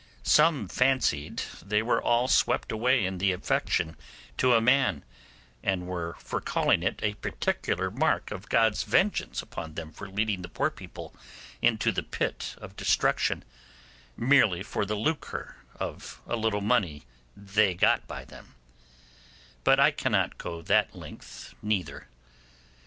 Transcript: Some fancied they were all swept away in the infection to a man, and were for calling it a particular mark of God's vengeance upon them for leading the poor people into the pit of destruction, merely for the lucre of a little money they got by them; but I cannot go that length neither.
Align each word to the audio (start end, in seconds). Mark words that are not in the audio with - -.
Some 0.23 0.67
fancied 0.67 1.43
they 1.63 1.83
were 1.83 2.01
all 2.01 2.27
swept 2.27 2.71
away 2.71 3.05
in 3.05 3.19
the 3.19 3.31
infection 3.31 3.95
to 4.37 4.55
a 4.55 4.59
man, 4.59 5.05
and 5.61 5.85
were 5.85 6.15
for 6.17 6.41
calling 6.41 6.81
it 6.81 6.99
a 7.03 7.13
particular 7.13 7.91
mark 7.91 8.31
of 8.31 8.49
God's 8.49 8.81
vengeance 8.81 9.43
upon 9.43 9.75
them 9.75 9.91
for 9.91 10.09
leading 10.09 10.41
the 10.41 10.49
poor 10.49 10.71
people 10.71 11.13
into 11.61 11.91
the 11.91 12.01
pit 12.01 12.55
of 12.57 12.75
destruction, 12.75 13.45
merely 14.17 14.63
for 14.63 14.85
the 14.87 14.95
lucre 14.95 15.57
of 15.75 16.19
a 16.25 16.35
little 16.35 16.61
money 16.61 17.03
they 17.37 17.75
got 17.75 18.07
by 18.07 18.25
them; 18.25 18.55
but 19.63 19.79
I 19.79 19.91
cannot 19.91 20.39
go 20.39 20.63
that 20.63 20.95
length 20.95 21.53
neither. 21.61 22.07